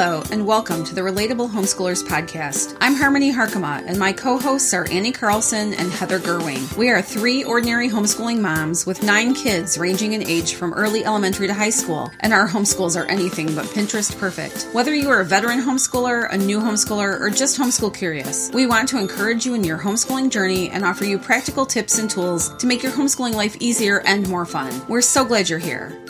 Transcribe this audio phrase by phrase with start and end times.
[0.00, 2.76] Hello, and welcome to the Relatable Homeschoolers Podcast.
[2.80, 6.76] I'm Harmony Harkema, and my co hosts are Annie Carlson and Heather Gerwing.
[6.76, 11.48] We are three ordinary homeschooling moms with nine kids ranging in age from early elementary
[11.48, 14.68] to high school, and our homeschools are anything but Pinterest perfect.
[14.72, 18.88] Whether you are a veteran homeschooler, a new homeschooler, or just homeschool curious, we want
[18.90, 22.68] to encourage you in your homeschooling journey and offer you practical tips and tools to
[22.68, 24.72] make your homeschooling life easier and more fun.
[24.86, 26.00] We're so glad you're here.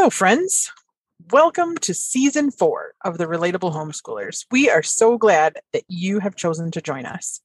[0.00, 0.72] Hello, friends.
[1.30, 4.46] Welcome to season four of the Relatable Homeschoolers.
[4.50, 7.42] We are so glad that you have chosen to join us.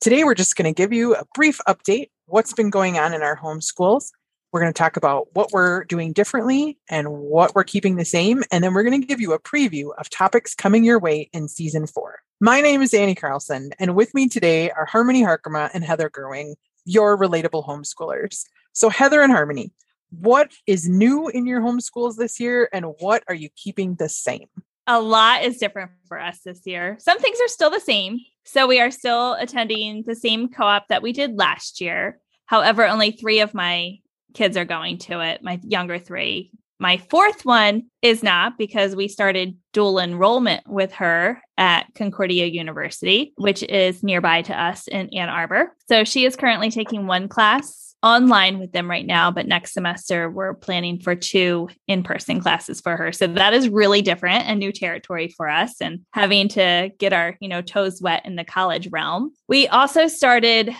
[0.00, 3.20] Today, we're just going to give you a brief update what's been going on in
[3.20, 4.12] our homeschools.
[4.50, 8.44] We're going to talk about what we're doing differently and what we're keeping the same.
[8.50, 11.48] And then we're going to give you a preview of topics coming your way in
[11.48, 12.20] season four.
[12.40, 16.54] My name is Annie Carlson, and with me today are Harmony Harkema and Heather Gerwing,
[16.86, 18.44] your relatable homeschoolers.
[18.72, 19.74] So, Heather and Harmony,
[20.10, 24.48] what is new in your homeschools this year and what are you keeping the same?
[24.86, 26.96] A lot is different for us this year.
[27.00, 28.18] Some things are still the same.
[28.44, 32.18] So we are still attending the same co op that we did last year.
[32.46, 33.98] However, only three of my
[34.34, 36.50] kids are going to it, my younger three.
[36.80, 43.34] My fourth one is not because we started dual enrollment with her at Concordia University,
[43.36, 45.76] which is nearby to us in Ann Arbor.
[45.88, 50.30] So she is currently taking one class online with them right now, but next semester
[50.30, 53.12] we're planning for two in person classes for her.
[53.12, 57.36] So that is really different and new territory for us and having to get our,
[57.40, 59.32] you know, toes wet in the college realm.
[59.48, 60.74] We also started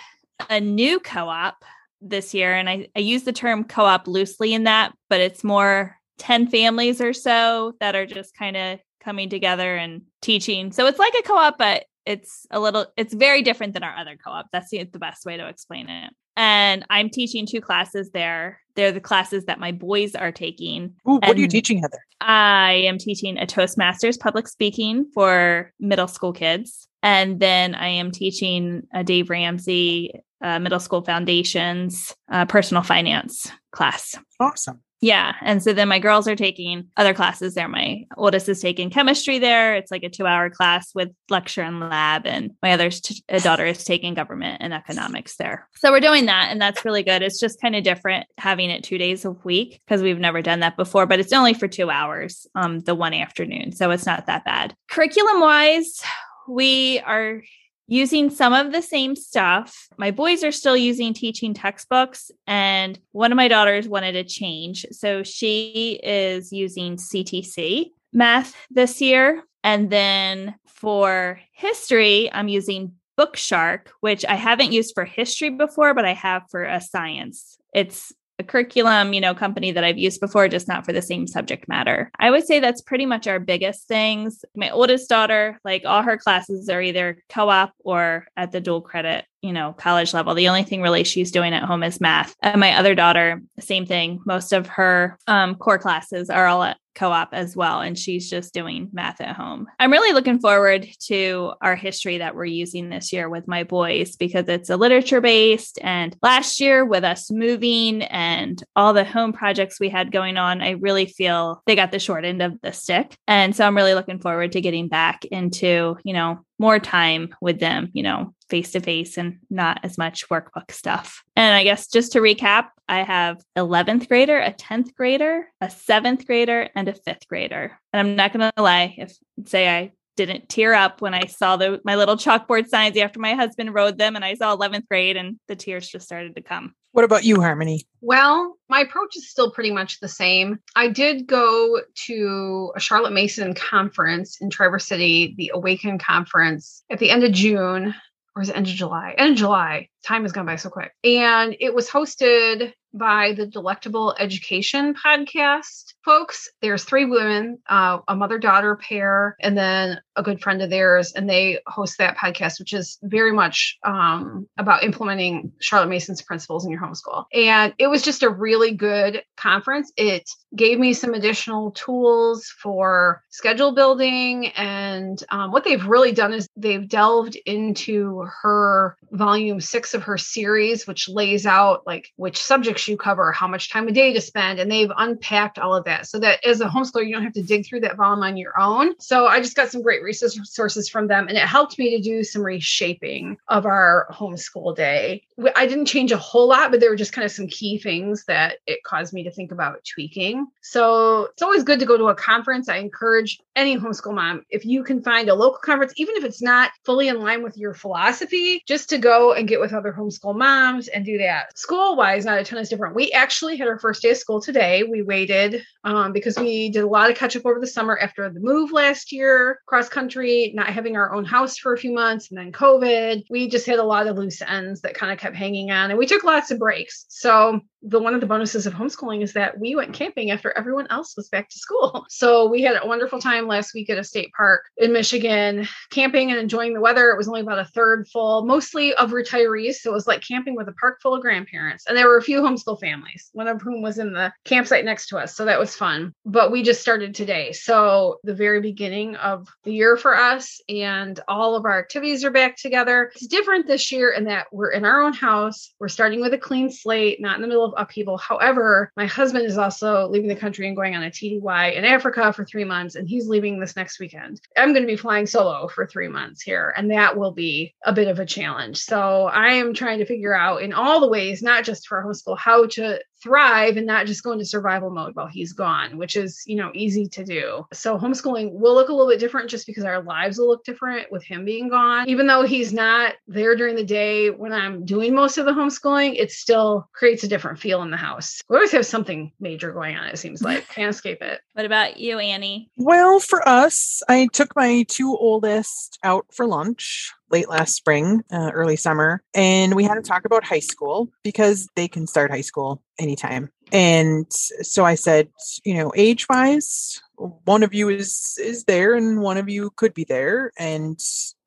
[0.49, 1.65] a new co op
[2.01, 2.55] this year.
[2.55, 6.49] And I, I use the term co op loosely in that, but it's more 10
[6.49, 10.73] families or so that are just kind of coming together and teaching.
[10.73, 13.97] So it's like a co op, but it's a little it's very different than our
[13.97, 18.11] other co-op that's the, the best way to explain it and i'm teaching two classes
[18.11, 18.61] there.
[18.77, 20.94] They're the classes that my boys are taking.
[21.09, 21.99] Ooh, what are you teaching heather?
[22.21, 26.87] I am teaching a toastmasters public speaking for middle school kids.
[27.03, 33.50] And then i am teaching a dave ramsey uh, middle school foundations uh, personal finance
[33.72, 34.16] class.
[34.38, 35.34] Awesome yeah.
[35.41, 37.69] And so then my girls are taking other classes there.
[37.69, 39.75] My oldest is taking chemistry there.
[39.75, 42.27] It's like a two hour class with lecture and lab.
[42.27, 45.66] And my other t- daughter is taking government and economics there.
[45.77, 46.49] So we're doing that.
[46.50, 47.22] And that's really good.
[47.22, 50.61] It's just kind of different having it two days a week because we've never done
[50.61, 53.72] that before, but it's only for two hours um, the one afternoon.
[53.72, 54.75] So it's not that bad.
[54.91, 56.03] Curriculum wise,
[56.47, 57.43] we are
[57.91, 59.89] using some of the same stuff.
[59.99, 64.87] My boys are still using teaching textbooks, and one of my daughters wanted a change.
[64.93, 69.43] So she is using CTC math this year.
[69.62, 76.06] And then for history, I'm using Bookshark, which I haven't used for history before, but
[76.06, 77.59] I have for a science.
[77.75, 81.27] It's a curriculum, you know, company that I've used before, just not for the same
[81.27, 82.11] subject matter.
[82.19, 84.45] I would say that's pretty much our biggest things.
[84.56, 89.25] My oldest daughter, like all her classes are either co-op or at the dual credit
[89.43, 90.34] you know, college level.
[90.34, 92.34] The only thing really she's doing at home is math.
[92.43, 94.21] And my other daughter, same thing.
[94.27, 98.53] Most of her um, core classes are all at co-op as well and she's just
[98.53, 99.66] doing math at home.
[99.78, 104.16] I'm really looking forward to our history that we're using this year with my boys
[104.16, 109.33] because it's a literature based and last year with us moving and all the home
[109.33, 112.72] projects we had going on, I really feel they got the short end of the
[112.72, 113.17] stick.
[113.27, 117.61] And so I'm really looking forward to getting back into, you know, more time with
[117.61, 121.22] them, you know, face to face and not as much workbook stuff.
[121.37, 126.27] And I guess just to recap, I have 11th grader, a 10th grader, a 7th
[126.27, 127.78] grader, and a 5th grader.
[127.93, 129.16] And I'm not going to lie, if
[129.47, 133.34] say I didn't tear up when I saw the my little chalkboard signs after my
[133.34, 136.75] husband wrote them and I saw 11th grade and the tears just started to come.
[136.93, 137.87] What about you, Harmony?
[138.00, 140.59] Well, my approach is still pretty much the same.
[140.75, 146.99] I did go to a Charlotte Mason conference in Traverse City, the Awaken conference at
[146.99, 147.94] the end of June,
[148.35, 149.15] or is it end of July?
[149.19, 149.88] End of July.
[150.06, 150.93] Time has gone by so quick.
[151.05, 156.49] And it was hosted by the Delectable Education podcast folks.
[156.61, 161.12] There's three women, uh, a mother daughter pair, and then a good friend of theirs,
[161.12, 166.64] and they host that podcast, which is very much um, about implementing Charlotte Mason's principles
[166.64, 167.25] in your homeschool.
[167.34, 169.93] And it was just a really good conference.
[169.96, 174.49] It gave me some additional tools for schedule building.
[174.49, 180.19] And um, what they've really done is they've delved into her volume six of her
[180.19, 184.20] series, which lays out like which subjects you cover, how much time a day to
[184.20, 184.58] spend.
[184.58, 187.43] And they've unpacked all of that so that as a homeschooler, you don't have to
[187.43, 188.99] dig through that volume on your own.
[188.99, 192.23] So I just got some great resources from them, and it helped me to do
[192.25, 195.23] some reshaping of our homeschool day.
[195.57, 198.25] I didn't change a whole lot, but there were just kind of some key things
[198.27, 200.47] that it caused me to think about tweaking.
[200.62, 202.69] So it's always good to go to a conference.
[202.69, 206.43] I encourage any homeschool mom, if you can find a local conference, even if it's
[206.43, 210.37] not fully in line with your philosophy, just to go and get with other homeschool
[210.37, 211.57] moms and do that.
[211.59, 212.95] School wise, not a ton is different.
[212.95, 214.83] We actually had our first day of school today.
[214.83, 218.29] We waited um, because we did a lot of catch up over the summer after
[218.31, 222.31] the move last year, cross country, not having our own house for a few months,
[222.31, 223.25] and then COVID.
[223.31, 225.98] We just had a lot of loose ends that kind of kept hanging on, and
[225.98, 227.06] we took lots of breaks.
[227.08, 230.87] So the one of the bonuses of homeschooling is that we went camping after everyone
[230.90, 232.06] else was back to school.
[232.20, 236.31] So we had a wonderful time last week at a state park in Michigan, camping
[236.31, 237.10] and enjoying the weather.
[237.10, 239.76] It was only about a third full, mostly of retirees.
[239.76, 241.87] So it was like camping with a park full of grandparents.
[241.87, 245.08] And there were a few homeschool families, one of whom was in the campsite next
[245.08, 245.34] to us.
[245.34, 246.12] So that was fun.
[246.26, 247.52] But we just started today.
[247.52, 252.31] So the very beginning of the year for us and all of our activities are
[252.31, 253.11] back together.
[253.15, 255.73] It's different this year in that we're in our own house.
[255.81, 258.19] We're starting with a clean slate, not in the middle of upheaval.
[258.19, 262.31] However, my husband is also leaving the country and going on a TDY in Africa
[262.35, 264.38] for three months, and he's leaving this next weekend.
[264.55, 267.94] I'm going to be flying solo for three months here, and that will be a
[267.94, 268.76] bit of a challenge.
[268.76, 272.37] So I am trying to figure out in all the ways, not just for homeschool,
[272.37, 276.43] how to thrive and not just go into survival mode while he's gone, which is,
[276.46, 277.67] you know, easy to do.
[277.72, 281.11] So homeschooling will look a little bit different just because our lives will look different
[281.11, 282.08] with him being gone.
[282.08, 286.14] Even though he's not there during the day when I'm doing most of the homeschooling,
[286.19, 288.40] it still creates a different feel in the house.
[288.49, 290.69] We always have something major going on, it seems like.
[290.75, 291.40] Can't escape it.
[291.52, 292.70] What about you, Annie?
[292.76, 298.50] Well, for us, I took my two oldest out for lunch late last spring, uh,
[298.53, 302.41] early summer, and we had to talk about high school because they can start high
[302.41, 303.50] school anytime.
[303.72, 305.28] And so I said,
[305.64, 307.00] you know, age wise,
[307.44, 310.52] one of you is is there and one of you could be there.
[310.58, 310.99] And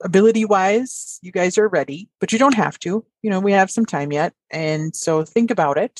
[0.03, 3.05] ability wise you guys are ready but you don't have to.
[3.21, 4.33] You know we have some time yet.
[4.51, 5.99] And so think about it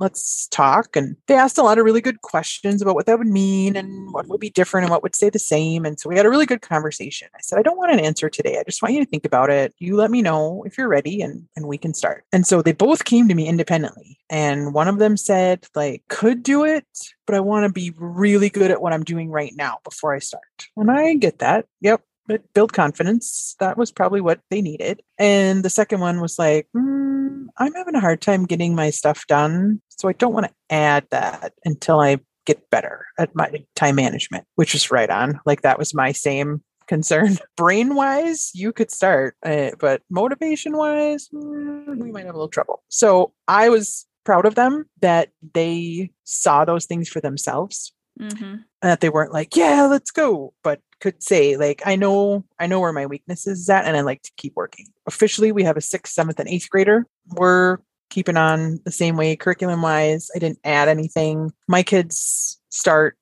[0.00, 0.96] let's talk.
[0.96, 4.12] And they asked a lot of really good questions about what that would mean and
[4.12, 5.84] what would be different and what would stay the same.
[5.84, 7.28] And so we had a really good conversation.
[7.34, 8.58] I said i don't want an answer today.
[8.58, 9.74] I just want you to think about it.
[9.78, 12.24] You let me know if you're ready and and we can start.
[12.32, 14.18] And so they both came to me independently.
[14.30, 16.86] And one of them said like could do it
[17.26, 20.18] but i want to be really good at what i'm doing right now before i
[20.18, 23.56] start and i get that yep but build confidence.
[23.58, 25.02] That was probably what they needed.
[25.18, 29.26] And the second one was like, mm, I'm having a hard time getting my stuff
[29.26, 29.82] done.
[29.88, 34.44] So I don't want to add that until I get better at my time management,
[34.54, 35.40] which is right on.
[35.44, 37.36] Like that was my same concern.
[37.56, 42.48] Brain wise, you could start, uh, but motivation wise, mm, we might have a little
[42.48, 42.84] trouble.
[42.88, 47.92] So I was proud of them that they saw those things for themselves.
[48.20, 48.44] Mm-hmm.
[48.44, 52.66] And that they weren't like, yeah, let's go, but could say like i know i
[52.66, 55.76] know where my weakness is at and i like to keep working officially we have
[55.76, 57.06] a sixth seventh and eighth grader
[57.36, 57.78] we're
[58.10, 63.16] keeping on the same way curriculum wise i didn't add anything my kids start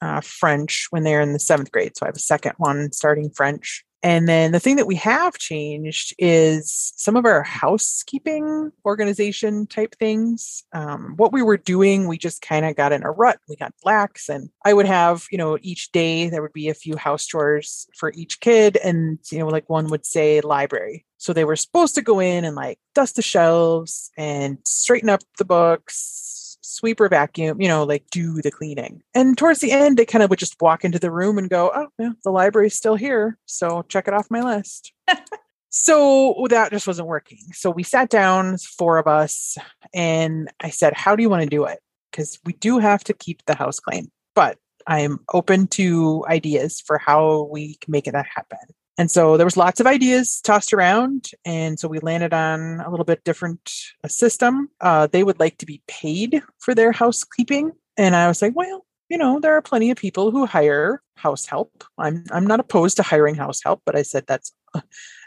[0.00, 3.30] uh, french when they're in the seventh grade so i have a second one starting
[3.30, 9.66] french and then the thing that we have changed is some of our housekeeping organization
[9.66, 10.62] type things.
[10.74, 13.38] Um, what we were doing, we just kind of got in a rut.
[13.48, 16.74] We got lax, and I would have, you know, each day there would be a
[16.74, 18.76] few house chores for each kid.
[18.84, 21.06] And, you know, like one would say library.
[21.16, 25.22] So they were supposed to go in and like dust the shelves and straighten up
[25.38, 29.02] the books, sweep or vacuum, you know, like do the cleaning.
[29.14, 31.70] And towards the end, they kind of would just walk into the room and go,
[31.74, 33.38] oh, yeah, the library's still here.
[33.46, 34.92] So check it off my list.
[35.70, 37.40] so that just wasn't working.
[37.52, 39.56] So we sat down, four of us,
[39.92, 41.80] and I said, how do you want to do it?
[42.10, 46.98] Because we do have to keep the house clean, but I'm open to ideas for
[46.98, 48.58] how we can make it happen.
[48.96, 51.30] And so there was lots of ideas tossed around.
[51.44, 53.72] And so we landed on a little bit different
[54.04, 54.68] uh, system.
[54.80, 57.72] Uh, they would like to be paid for their housekeeping.
[57.96, 61.46] And I was like, well, you know, there are plenty of people who hire house
[61.46, 61.84] help.
[61.98, 64.80] I'm, I'm not opposed to hiring house help, but I said that's uh,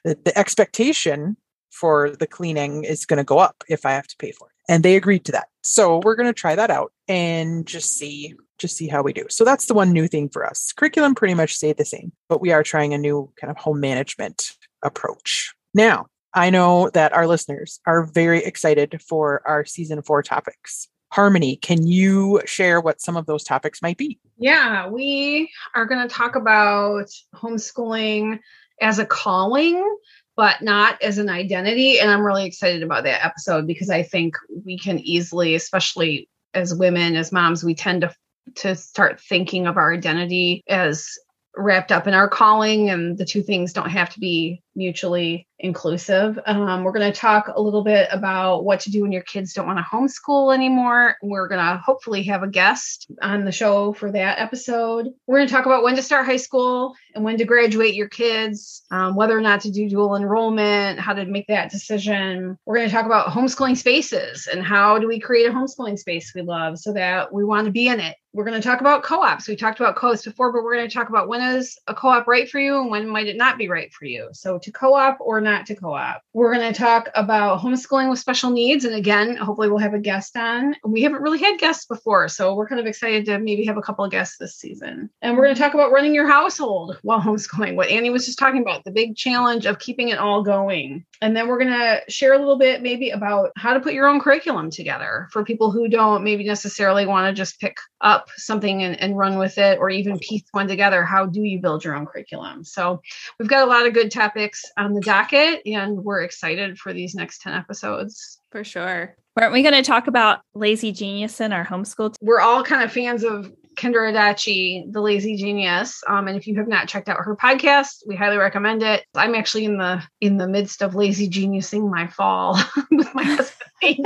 [0.03, 1.37] the expectation
[1.71, 4.53] for the cleaning is going to go up if I have to pay for it.
[4.69, 5.47] And they agreed to that.
[5.61, 9.25] So we're going to try that out and just see just see how we do.
[9.29, 10.73] So that's the one new thing for us.
[10.75, 13.79] Curriculum pretty much stayed the same, but we are trying a new kind of home
[13.79, 14.51] management
[14.83, 15.53] approach.
[15.73, 20.87] Now, I know that our listeners are very excited for our season four topics.
[21.11, 24.19] Harmony, can you share what some of those topics might be?
[24.37, 28.39] Yeah, we are going to talk about homeschooling
[28.81, 29.97] as a calling,
[30.35, 31.99] but not as an identity.
[31.99, 34.35] And I'm really excited about that episode because I think
[34.65, 38.13] we can easily, especially as women, as moms, we tend to
[38.55, 41.17] to start thinking of our identity as
[41.57, 46.39] wrapped up in our calling, and the two things don't have to be mutually inclusive.
[46.45, 49.53] Um, we're going to talk a little bit about what to do when your kids
[49.53, 51.15] don't want to homeschool anymore.
[51.23, 55.07] We're going to hopefully have a guest on the show for that episode.
[55.25, 58.07] We're going to talk about when to start high school and when to graduate your
[58.07, 62.57] kids, um, whether or not to do dual enrollment, how to make that decision.
[62.65, 66.33] We're going to talk about homeschooling spaces and how do we create a homeschooling space
[66.35, 69.01] we love so that we want to be in it we're going to talk about
[69.01, 69.47] co-ops.
[69.47, 72.27] We talked about co-ops before, but we're going to talk about when is a co-op
[72.27, 74.29] right for you and when might it not be right for you.
[74.31, 76.21] So to co-op or not to co-op.
[76.33, 78.85] We're going to talk about homeschooling with special needs.
[78.85, 80.75] And again, hopefully we'll have a guest on.
[80.85, 83.81] We haven't really had guests before, so we're kind of excited to maybe have a
[83.81, 85.09] couple of guests this season.
[85.23, 88.37] And we're going to talk about running your household while homeschooling, what Annie was just
[88.37, 91.05] talking about, the big challenge of keeping it all going.
[91.23, 94.05] And then we're going to share a little bit maybe about how to put your
[94.05, 98.83] own curriculum together for people who don't maybe necessarily want to just pick up something
[98.83, 101.95] and, and run with it or even piece one together how do you build your
[101.95, 103.01] own curriculum so
[103.39, 107.15] we've got a lot of good topics on the docket and we're excited for these
[107.15, 111.65] next 10 episodes for sure aren't we going to talk about lazy genius in our
[111.65, 116.03] homeschool t- we're all kind of fans of Kendra Adachi, the lazy genius.
[116.07, 119.05] Um, and if you have not checked out her podcast, we highly recommend it.
[119.15, 122.59] I'm actually in the in the midst of lazy geniusing my fall
[122.91, 123.53] with my husband.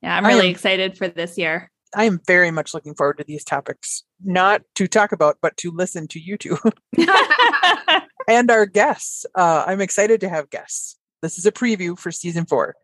[0.00, 1.70] yeah, I'm really excited for this year.
[1.96, 5.70] I am very much looking forward to these topics, not to talk about, but to
[5.70, 6.58] listen to you two
[8.28, 9.26] and our guests.
[9.34, 10.96] Uh, I'm excited to have guests.
[11.22, 12.74] This is a preview for season four,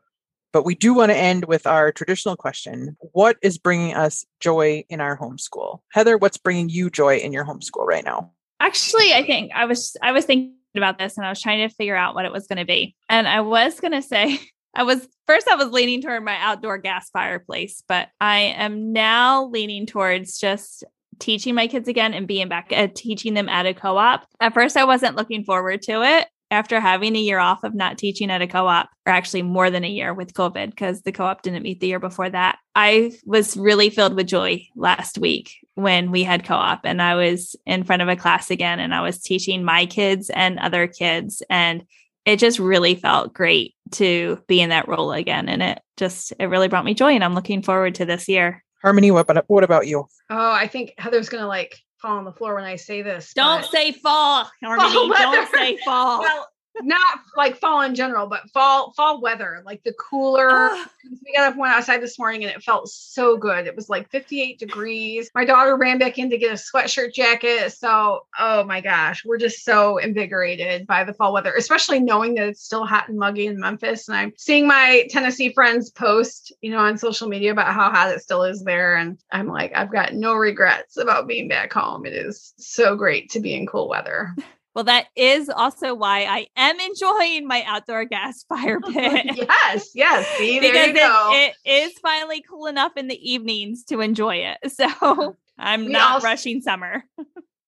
[0.52, 4.84] but we do want to end with our traditional question What is bringing us joy
[4.88, 5.80] in our homeschool?
[5.92, 8.32] Heather, what's bringing you joy in your homeschool right now?
[8.60, 11.74] Actually, I think I was I was thinking about this and I was trying to
[11.74, 12.94] figure out what it was going to be.
[13.08, 14.40] And I was going to say
[14.74, 19.46] I was first I was leaning toward my outdoor gas fireplace, but I am now
[19.46, 20.84] leaning towards just
[21.18, 24.26] teaching my kids again and being back at teaching them at a co-op.
[24.40, 27.96] At first I wasn't looking forward to it after having a year off of not
[27.96, 31.42] teaching at a co-op or actually more than a year with covid because the co-op
[31.42, 36.10] didn't meet the year before that i was really filled with joy last week when
[36.10, 39.22] we had co-op and i was in front of a class again and i was
[39.22, 41.84] teaching my kids and other kids and
[42.24, 45.48] it just really felt great to be in that role again.
[45.48, 47.12] And it just, it really brought me joy.
[47.12, 48.62] And I'm looking forward to this year.
[48.82, 50.06] Harmony, what about, what about you?
[50.30, 53.32] Oh, I think Heather's going to like fall on the floor when I say this.
[53.34, 53.70] Don't but...
[53.70, 54.92] say fall, Harmony.
[54.92, 56.20] Fall don't say fall.
[56.30, 56.48] Well,
[56.82, 60.70] not like fall in general, but fall fall weather, like the cooler.
[61.04, 63.66] we got up went outside this morning and it felt so good.
[63.66, 65.30] It was like 58 degrees.
[65.34, 67.72] My daughter ran back in to get a sweatshirt jacket.
[67.72, 72.48] So, oh my gosh, we're just so invigorated by the fall weather, especially knowing that
[72.48, 74.08] it's still hot and muggy in Memphis.
[74.08, 78.12] And I'm seeing my Tennessee friends post, you know, on social media about how hot
[78.12, 78.96] it still is there.
[78.96, 82.06] And I'm like, I've got no regrets about being back home.
[82.06, 84.34] It is so great to be in cool weather.
[84.74, 89.26] Well, that is also why I am enjoying my outdoor gas fire pit.
[89.36, 90.26] yes, yes.
[90.38, 94.58] See, because it, it is finally cool enough in the evenings to enjoy it.
[94.70, 97.04] So I'm we not also, rushing summer.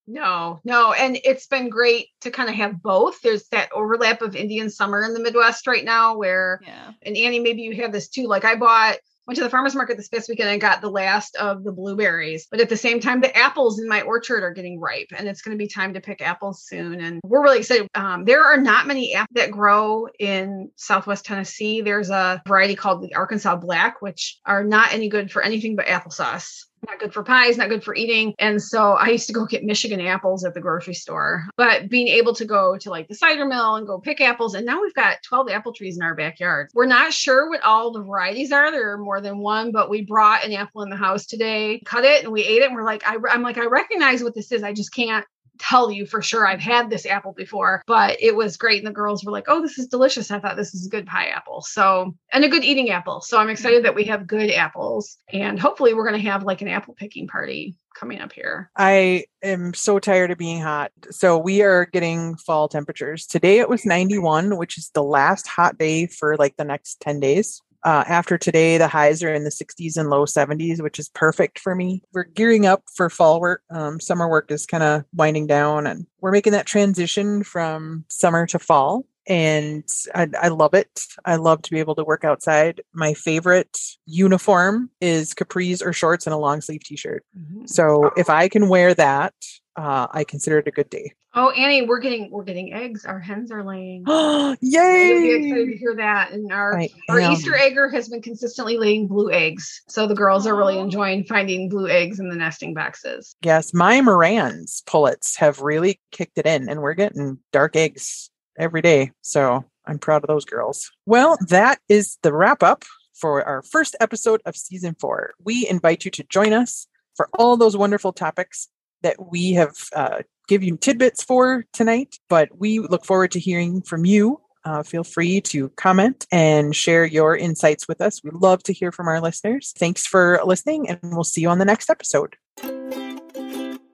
[0.07, 0.93] no, no.
[0.93, 3.21] And it's been great to kind of have both.
[3.21, 6.93] There's that overlap of Indian summer in the Midwest right now where, yeah.
[7.03, 8.27] and Annie, maybe you have this too.
[8.29, 11.37] Like I bought went to the farmers market this past weekend and got the last
[11.37, 12.47] of the blueberries.
[12.51, 15.43] But at the same time, the apples in my orchard are getting ripe and it's
[15.43, 17.01] going to be time to pick apples soon.
[17.01, 17.89] And we're really excited.
[17.95, 21.81] Um, there are not many apples that grow in Southwest Tennessee.
[21.81, 25.87] There's a variety called the Arkansas Black, which are not any good for anything but
[25.87, 28.35] applesauce not good for pies, not good for eating.
[28.39, 31.45] And so I used to go get Michigan apples at the grocery store.
[31.57, 34.67] But being able to go to like the cider mill and go pick apples, and
[34.67, 36.71] now we've got 12 apple trees in our backyard.
[36.75, 38.71] We're not sure what all the varieties are.
[38.71, 42.05] There are more than one, but we brought an apple in the house today, cut
[42.05, 42.67] it, and we ate it.
[42.67, 44.63] And we're like, I, I'm like, I recognize what this is.
[44.63, 45.25] I just can't
[45.63, 48.79] tell you for sure I've had this apple before, but it was great.
[48.79, 50.31] And the girls were like, oh, this is delicious.
[50.31, 51.63] I thought this is a good pie apple.
[51.63, 53.21] So, and a good eating apple.
[53.21, 55.19] So I'm excited that we have good apples.
[55.33, 58.71] And hopefully we're going to have like an apple picking party coming up here.
[58.77, 60.91] I am so tired of being hot.
[61.11, 63.27] So we are getting fall temperatures.
[63.27, 67.21] Today it was 91, which is the last hot day for like the next 10
[67.21, 67.63] days.
[67.85, 71.59] Uh, after today, the highs are in the 60s and low 70s, which is perfect
[71.59, 72.03] for me.
[72.13, 73.63] We're gearing up for fall work.
[73.71, 78.47] Um, summer work is kind of winding down, and we're making that transition from summer
[78.49, 79.05] to fall.
[79.29, 79.85] And
[80.15, 81.01] I, I love it.
[81.25, 82.81] I love to be able to work outside.
[82.93, 87.25] My favorite uniform is capris or shorts and a long sleeve t shirt.
[87.39, 87.67] Mm-hmm.
[87.67, 89.35] So if I can wear that
[89.77, 91.13] uh, I consider it a good day.
[91.35, 93.07] Oh, Annie, we're getting we're getting eggs.
[93.07, 94.05] Our hens are laying.
[94.07, 95.09] Oh, Yay!
[95.09, 96.33] You'll be excited to hear that.
[96.33, 97.33] And our I our am.
[97.33, 99.83] Easter egger has been consistently laying blue eggs.
[99.89, 103.35] So the girls are really enjoying finding blue eggs in the nesting boxes.
[103.43, 108.83] Yes, my Marans pullets have really kicked it in, and we're getting dark eggs every
[108.83, 109.13] day.
[109.23, 110.91] So I'm proud of those girls.
[111.07, 115.33] Well, that is the wrap up for our first episode of season four.
[115.43, 118.69] We invite you to join us for all those wonderful topics
[119.03, 122.19] that we have uh, give you tidbits for tonight.
[122.29, 124.41] But we look forward to hearing from you.
[124.65, 128.23] Uh, feel free to comment and share your insights with us.
[128.23, 129.73] We love to hear from our listeners.
[129.77, 132.37] Thanks for listening, and we'll see you on the next episode.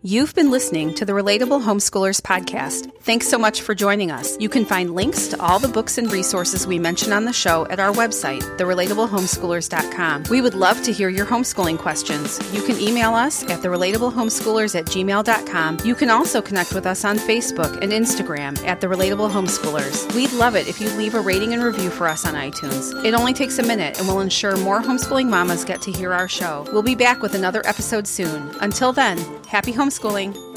[0.02, 2.88] You've been listening to the Relatable Homeschoolers podcast.
[3.00, 4.38] Thanks so much for joining us.
[4.38, 7.66] You can find links to all the books and resources we mention on the show
[7.68, 10.22] at our website, therelatablehomeschoolers.com.
[10.30, 12.38] We would love to hear your homeschooling questions.
[12.54, 15.78] You can email us at therelatablehomeschoolers at gmail.com.
[15.84, 20.14] You can also connect with us on Facebook and Instagram at The Relatable Homeschoolers.
[20.14, 23.04] We'd love it if you leave a rating and review for us on iTunes.
[23.04, 26.28] It only takes a minute and will ensure more homeschooling mamas get to hear our
[26.28, 26.68] show.
[26.72, 28.48] We'll be back with another episode soon.
[28.60, 30.47] Until then, happy homeschooling.